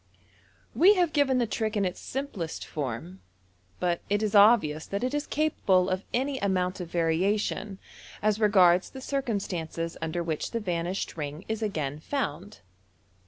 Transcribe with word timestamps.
We 0.73 0.95
have 0.95 1.13
given 1.13 1.37
the 1.37 1.45
trick 1.45 1.77
in 1.77 1.85
its 1.85 1.99
simplest 1.99 2.65
form, 2.65 3.21
but 3.79 4.01
it 4.09 4.23
is 4.23 4.33
obvious 4.33 4.87
that 4.87 5.03
it 5.03 5.13
is 5.13 5.27
capable 5.27 5.91
of 5.91 6.03
any 6.11 6.39
amount 6.39 6.79
of 6.79 6.89
variation 6.89 7.77
as 8.19 8.39
regards 8.39 8.89
the 8.89 8.99
circum 9.01 9.39
stances 9.39 9.97
under 10.01 10.23
which 10.23 10.49
the 10.49 10.59
vanished 10.59 11.17
ring 11.17 11.45
is 11.47 11.61
again 11.61 11.99
found. 11.99 12.61